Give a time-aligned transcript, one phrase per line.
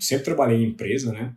[0.00, 1.34] sempre trabalhei em empresa, né?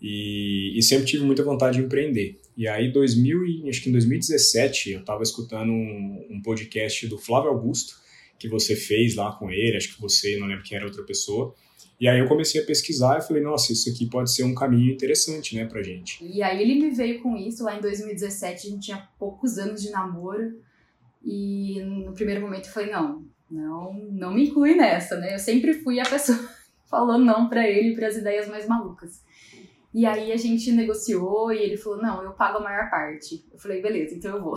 [0.00, 2.38] E, e, sempre tive muita vontade de empreender.
[2.56, 7.50] E aí, 2000, acho que em 2017, eu estava escutando um, um, podcast do Flávio
[7.50, 7.94] Augusto,
[8.38, 11.54] que você fez lá com ele, acho que você, não lembro quem era outra pessoa.
[11.98, 14.92] E aí eu comecei a pesquisar e falei, nossa, isso aqui pode ser um caminho
[14.92, 16.22] interessante, né, pra gente.
[16.22, 19.80] E aí ele me veio com isso lá em 2017, a gente tinha poucos anos
[19.80, 20.60] de namoro.
[21.24, 25.34] E no primeiro momento eu falei, não, não, não me inclui nessa, né?
[25.34, 26.38] Eu sempre fui a pessoa
[26.94, 29.20] falando não para ele para as ideias mais malucas.
[29.92, 33.44] E aí a gente negociou e ele falou: não, eu pago a maior parte.
[33.52, 34.54] Eu falei: beleza, então eu vou.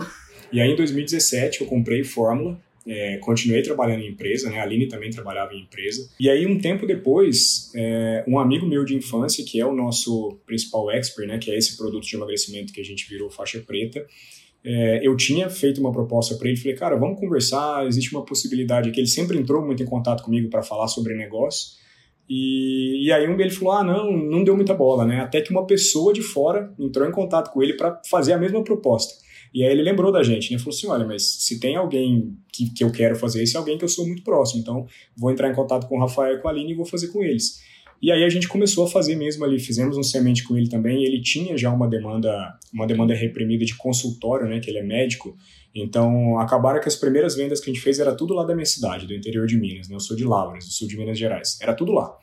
[0.52, 4.60] E aí em 2017 eu comprei Fórmula, é, continuei trabalhando em empresa, né?
[4.60, 6.08] A Aline também trabalhava em empresa.
[6.18, 10.38] E aí um tempo depois, é, um amigo meu de infância, que é o nosso
[10.46, 11.38] principal expert, né?
[11.38, 14.06] Que é esse produto de emagrecimento que a gente virou faixa preta.
[14.64, 18.90] É, eu tinha feito uma proposta para ele, falei, cara, vamos conversar, existe uma possibilidade
[18.90, 21.78] que ele sempre entrou muito em contato comigo para falar sobre negócio.
[22.28, 25.20] E, e aí um deles falou: ah, não, não deu muita bola, né?
[25.20, 28.62] Até que uma pessoa de fora entrou em contato com ele para fazer a mesma
[28.62, 29.14] proposta.
[29.54, 30.58] E aí ele lembrou da gente, né?
[30.58, 33.78] Falou assim: olha, mas se tem alguém que, que eu quero fazer, esse é alguém
[33.78, 34.60] que eu sou muito próximo.
[34.60, 37.08] Então vou entrar em contato com o Rafael e com a Aline e vou fazer
[37.08, 37.62] com eles.
[38.00, 41.04] E aí a gente começou a fazer mesmo ali, fizemos um semente com ele também.
[41.04, 44.60] ele tinha já uma demanda, uma demanda reprimida de consultório, né?
[44.60, 45.36] Que ele é médico.
[45.74, 48.66] Então, acabaram que as primeiras vendas que a gente fez era tudo lá da minha
[48.66, 49.96] cidade, do interior de Minas, né?
[49.96, 51.58] Eu sou de Lavras, do sul de Minas Gerais.
[51.60, 52.16] Era tudo lá.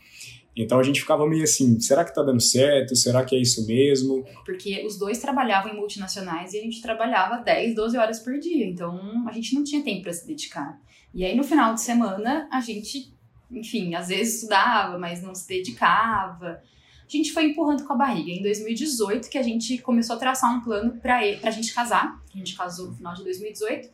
[0.55, 2.95] Então a gente ficava meio assim, será que tá dando certo?
[2.95, 4.23] Será que é isso mesmo?
[4.45, 8.65] Porque os dois trabalhavam em multinacionais e a gente trabalhava 10, 12 horas por dia.
[8.65, 10.79] Então a gente não tinha tempo para se dedicar.
[11.13, 13.13] E aí no final de semana a gente,
[13.51, 16.61] enfim, às vezes estudava, mas não se dedicava
[17.07, 18.31] a gente foi empurrando com a barriga.
[18.31, 22.19] Em 2018, que a gente começou a traçar um plano para a gente casar.
[22.33, 23.89] A gente casou no final de 2018.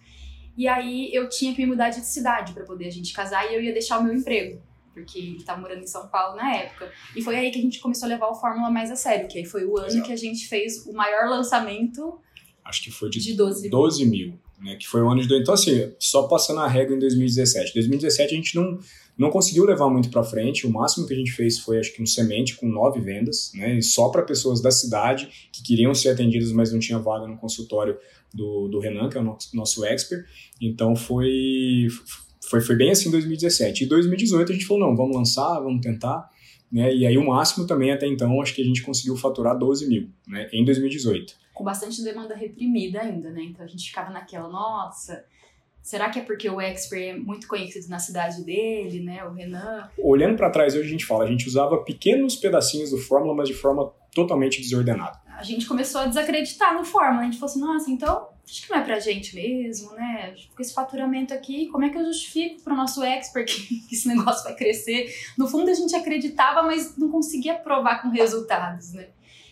[0.58, 3.56] E aí eu tinha que me mudar de cidade para poder a gente casar e
[3.56, 4.62] eu ia deixar o meu emprego.
[4.94, 6.92] Porque ele estava morando em São Paulo na época.
[7.16, 9.38] E foi aí que a gente começou a levar o Fórmula mais a sério, que
[9.38, 10.06] aí foi o ano Exato.
[10.06, 12.20] que a gente fez o maior lançamento.
[12.64, 14.40] Acho que foi de, de 12, 12 mil.
[14.62, 15.34] Né, que foi o ano de.
[15.34, 17.74] Então, assim, só passando a regra em 2017.
[17.74, 18.78] 2017 a gente não,
[19.18, 20.68] não conseguiu levar muito para frente.
[20.68, 23.82] O máximo que a gente fez foi, acho que um semente com nove vendas, né?
[23.82, 27.98] Só para pessoas da cidade que queriam ser atendidas, mas não tinha vaga no consultório
[28.32, 30.26] do, do Renan, que é o nosso, nosso expert.
[30.62, 31.88] Então foi,
[32.48, 33.84] foi, foi bem assim em 2017.
[33.84, 36.30] E 2018 a gente falou: não, vamos lançar, vamos tentar.
[36.72, 36.96] Né?
[36.96, 40.10] E aí o máximo também até então, acho que a gente conseguiu faturar 12 mil
[40.28, 40.48] né?
[40.54, 41.41] em 2018.
[41.54, 43.44] Com bastante demanda reprimida ainda, né?
[43.44, 45.26] Então a gente ficava naquela, nossa
[45.82, 49.24] Será que é porque o Expert é muito conhecido na cidade dele, né?
[49.26, 49.90] O Renan.
[49.98, 53.48] Olhando para trás, hoje a gente fala, a gente usava pequenos pedacinhos do Fórmula, mas
[53.48, 55.20] de forma totalmente desordenada.
[55.36, 57.22] A gente começou a desacreditar no Fórmula.
[57.22, 60.36] A gente falou assim, nossa, então acho que não é pra gente mesmo, né?
[60.56, 63.48] Com esse faturamento aqui, como é que eu justifico pro nosso expert
[63.90, 65.12] que esse negócio vai crescer?
[65.36, 69.08] No fundo, a gente acreditava, mas não conseguia provar com resultados, né?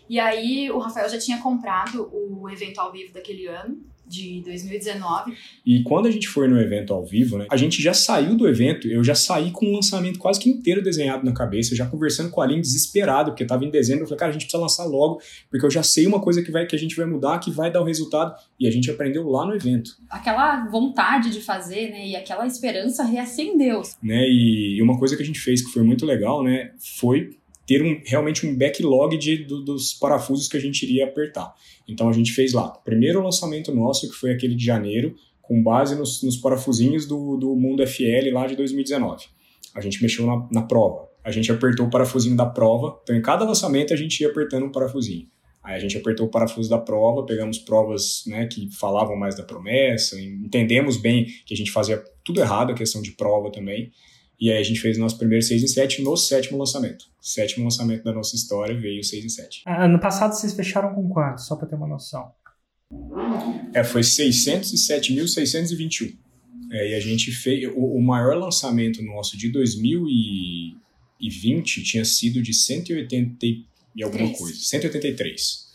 [0.10, 3.78] E aí, o Rafael já tinha comprado o evento ao vivo daquele ano
[4.10, 5.38] de 2019.
[5.64, 8.48] E quando a gente foi no evento ao vivo, né, a gente já saiu do
[8.48, 12.32] evento, eu já saí com o lançamento quase que inteiro desenhado na cabeça, já conversando
[12.32, 14.86] com a Aline desesperado, porque estava em dezembro, eu falei, cara, a gente precisa lançar
[14.86, 17.52] logo, porque eu já sei uma coisa que, vai, que a gente vai mudar, que
[17.52, 19.92] vai dar o resultado, e a gente aprendeu lá no evento.
[20.10, 23.84] Aquela vontade de fazer, né, e aquela esperança reacendeu.
[24.02, 27.38] Né, e uma coisa que a gente fez que foi muito legal, né, foi
[27.70, 31.54] ter um, realmente um backlog de, do, dos parafusos que a gente iria apertar.
[31.88, 35.96] Então a gente fez lá, primeiro lançamento nosso, que foi aquele de janeiro, com base
[35.96, 39.28] nos, nos parafusinhos do, do Mundo FL lá de 2019.
[39.76, 43.22] A gente mexeu na, na prova, a gente apertou o parafusinho da prova, então em
[43.22, 45.28] cada lançamento a gente ia apertando um parafusinho.
[45.64, 49.44] Aí a gente apertou o parafuso da prova, pegamos provas né, que falavam mais da
[49.44, 53.92] promessa, entendemos bem que a gente fazia tudo errado, a questão de prova também,
[54.40, 57.06] e aí a gente fez o nosso primeiro 6 em 7 no sétimo lançamento.
[57.22, 59.64] Sétimo lançamento da nossa história veio 6 em 7.
[59.66, 61.42] Ah, ano passado vocês fecharam com quanto?
[61.42, 62.32] Só para ter uma noção.
[63.74, 66.16] É, foi 607.621.
[66.72, 67.68] É, e a gente fez.
[67.76, 73.46] O, o, maior lançamento nosso de 2020 tinha sido de 180
[73.96, 74.58] e alguma coisa.
[74.58, 75.69] 183.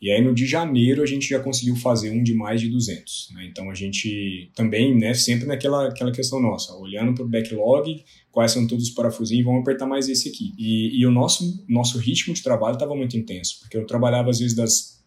[0.00, 3.30] E aí no de janeiro a gente já conseguiu fazer um de mais de 200.
[3.34, 3.46] Né?
[3.50, 8.02] Então a gente também, né, sempre naquela aquela questão nossa, olhando para o backlog,
[8.32, 10.52] quais são todos os parafusinhos, vamos apertar mais esse aqui.
[10.58, 14.38] E, e o nosso, nosso ritmo de trabalho estava muito intenso, porque eu trabalhava às
[14.38, 15.02] vezes das,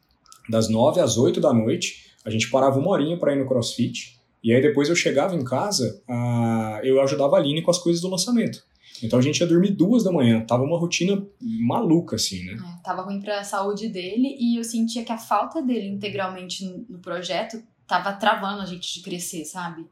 [0.49, 4.19] das 9 às 8 da noite, a gente parava uma horinha para ir no crossfit,
[4.43, 8.01] e aí depois eu chegava em casa, uh, eu ajudava a Aline com as coisas
[8.01, 8.63] do lançamento.
[9.03, 10.45] Então a gente ia dormir duas da manhã.
[10.45, 12.53] Tava uma rotina maluca, assim, né?
[12.53, 16.99] É, tava ruim pra saúde dele e eu sentia que a falta dele integralmente no
[16.99, 19.85] projeto tava travando a gente de crescer, sabe?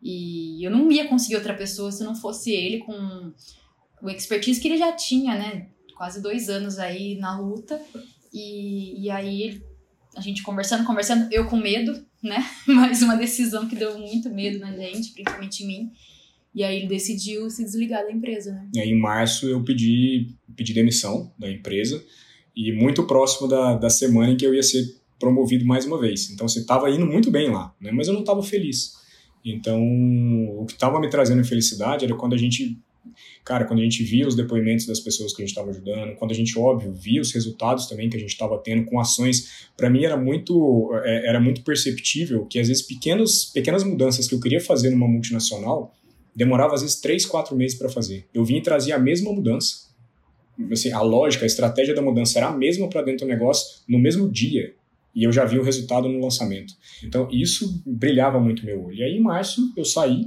[0.00, 3.32] E eu não ia conseguir outra pessoa se não fosse ele com
[4.02, 5.68] o expertise que ele já tinha, né?
[6.02, 7.80] quase dois anos aí na luta.
[8.32, 9.62] E, e aí
[10.16, 12.44] a gente conversando, conversando, eu com medo, né?
[12.66, 15.92] Mais uma decisão que deu muito medo na gente, principalmente em mim.
[16.54, 18.68] E aí ele decidiu se desligar da empresa, né?
[18.74, 22.02] E aí em março eu pedi, pedi demissão da empresa
[22.54, 24.84] e muito próximo da, da semana em que eu ia ser
[25.22, 26.30] promovido mais uma vez.
[26.30, 27.92] Então, você estava indo muito bem lá, né?
[27.92, 28.94] mas eu não estava feliz.
[29.44, 29.80] Então,
[30.58, 32.76] o que estava me trazendo felicidade era quando a gente,
[33.44, 36.32] cara, quando a gente via os depoimentos das pessoas que a gente estava ajudando, quando
[36.32, 39.88] a gente, óbvio, via os resultados também que a gente estava tendo com ações, para
[39.88, 44.40] mim era muito, é, era muito perceptível que às vezes pequenos, pequenas mudanças que eu
[44.40, 45.94] queria fazer numa multinacional
[46.34, 48.26] demorava às vezes três, quatro meses para fazer.
[48.32, 49.92] Eu vinha e trazia a mesma mudança,
[50.70, 53.98] assim, a lógica, a estratégia da mudança era a mesma para dentro do negócio no
[53.98, 54.74] mesmo dia
[55.14, 56.74] e eu já vi o resultado no lançamento.
[57.04, 58.96] Então isso brilhava muito meu olho.
[58.96, 60.26] E aí em março eu saí,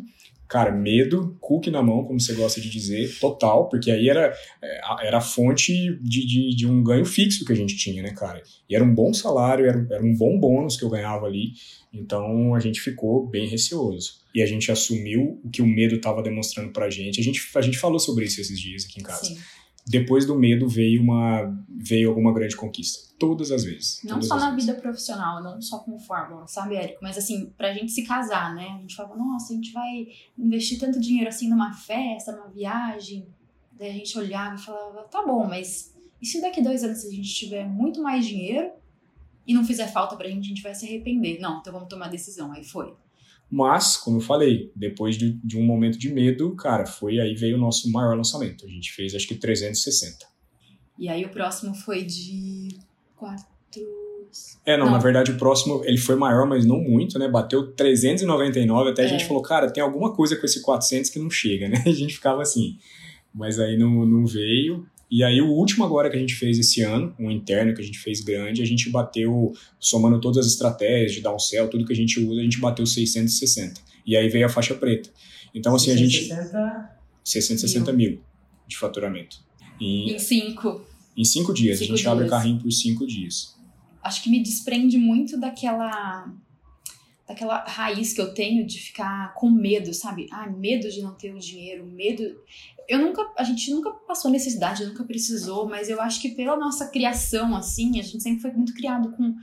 [0.56, 5.06] cara, medo, cookie na mão, como você gosta de dizer, total, porque aí era, é,
[5.06, 8.42] era a fonte de, de, de, um ganho fixo que a gente tinha, né, cara?
[8.70, 11.52] E era um bom salário, era, era um bom bônus que eu ganhava ali,
[11.92, 14.22] então a gente ficou bem receoso.
[14.34, 17.20] E a gente assumiu o que o medo estava demonstrando pra gente.
[17.20, 17.42] A gente.
[17.54, 19.26] a gente falou sobre isso esses dias aqui em casa.
[19.26, 19.38] Sim
[19.86, 23.14] depois do medo veio uma veio alguma grande conquista.
[23.20, 24.02] Todas as vezes.
[24.04, 24.66] Não só na vezes.
[24.66, 27.00] vida profissional, não só como fórmula, sabe, Érico?
[27.02, 28.68] Mas assim, pra gente se casar, né?
[28.78, 33.28] A gente falava, nossa, a gente vai investir tanto dinheiro assim numa festa, numa viagem.
[33.72, 37.10] Daí a gente olhava e falava, tá bom, mas e se daqui dois anos a
[37.12, 38.72] gente tiver muito mais dinheiro
[39.46, 41.40] e não fizer falta pra gente, a gente vai se arrepender?
[41.40, 42.52] Não, então vamos tomar decisão.
[42.52, 42.96] Aí foi.
[43.50, 47.58] Mas, como eu falei, depois de, de, um momento de medo, cara, foi aí veio
[47.58, 48.66] o nosso maior lançamento.
[48.66, 50.26] A gente fez acho que 360.
[50.98, 52.70] E aí o próximo foi de
[53.16, 53.56] quatro.
[54.66, 57.28] É, não, não, na verdade o próximo ele foi maior, mas não muito, né?
[57.28, 59.28] Bateu 399, até a gente é.
[59.28, 61.82] falou, cara, tem alguma coisa com esse 400 que não chega, né?
[61.88, 62.78] A gente ficava assim.
[63.34, 64.86] Mas aí não, não veio.
[65.16, 67.86] E aí o último agora que a gente fez esse ano, um interno que a
[67.86, 71.96] gente fez grande, a gente bateu, somando todas as estratégias de downsell, tudo que a
[71.96, 73.80] gente usa, a gente bateu 660.
[74.06, 75.10] E aí veio a faixa preta.
[75.54, 76.36] Então assim 660...
[76.36, 76.90] a gente...
[77.24, 78.22] 660 mil, mil
[78.68, 79.38] de faturamento.
[79.80, 80.12] E...
[80.12, 80.86] Em cinco.
[81.16, 81.80] Em cinco dias.
[81.80, 82.12] Cinco a gente dias.
[82.12, 83.56] abre carrinho por cinco dias.
[84.04, 86.30] Acho que me desprende muito daquela
[87.28, 90.28] daquela raiz que eu tenho de ficar com medo, sabe?
[90.32, 92.24] Ah, medo de não ter o dinheiro, medo
[92.88, 96.88] eu nunca, a gente nunca passou necessidade, nunca precisou, mas eu acho que pela nossa
[96.88, 99.36] criação, assim, a gente sempre foi muito criado com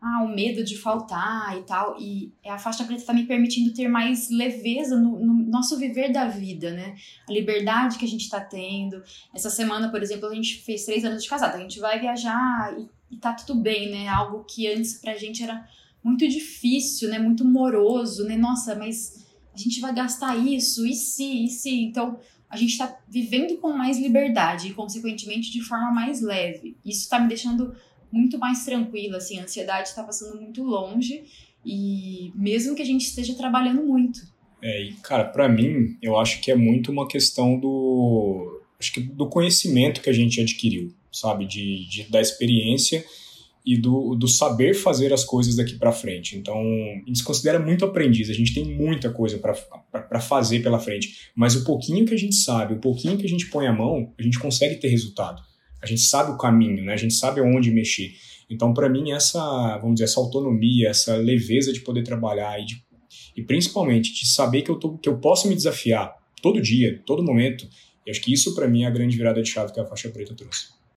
[0.00, 3.88] ah, o medo de faltar e tal, e a faixa preta tá me permitindo ter
[3.88, 6.94] mais leveza no, no nosso viver da vida, né?
[7.28, 9.02] A liberdade que a gente tá tendo.
[9.34, 12.74] Essa semana, por exemplo, a gente fez três anos de casado, a gente vai viajar
[12.78, 14.08] e, e tá tudo bem, né?
[14.08, 15.66] Algo que antes pra gente era
[16.02, 17.18] muito difícil, né?
[17.18, 18.36] Muito moroso, né?
[18.36, 21.70] Nossa, mas a gente vai gastar isso, e se, e se?
[21.82, 22.18] Então,
[22.48, 26.76] a gente está vivendo com mais liberdade e, consequentemente, de forma mais leve.
[26.84, 27.74] Isso está me deixando
[28.12, 31.24] muito mais tranquila, assim, a ansiedade está passando muito longe
[31.64, 34.20] e mesmo que a gente esteja trabalhando muito.
[34.62, 39.00] É, e cara, para mim, eu acho que é muito uma questão do acho que
[39.00, 43.04] do conhecimento que a gente adquiriu, sabe, de, de da experiência
[43.64, 46.36] e do, do saber fazer as coisas daqui para frente.
[46.36, 50.78] Então, a gente se considera muito aprendiz, a gente tem muita coisa para fazer pela
[50.78, 53.72] frente, mas o pouquinho que a gente sabe, o pouquinho que a gente põe a
[53.72, 55.42] mão, a gente consegue ter resultado.
[55.82, 56.92] A gente sabe o caminho, né?
[56.92, 58.12] a gente sabe onde mexer.
[58.48, 62.82] Então, para mim, essa, vamos dizer, essa autonomia, essa leveza de poder trabalhar e, de,
[63.36, 67.22] e principalmente de saber que eu, tô, que eu posso me desafiar todo dia, todo
[67.22, 67.68] momento,
[68.04, 70.08] eu acho que isso para mim é a grande virada de chave que a faixa
[70.08, 70.79] preta trouxe.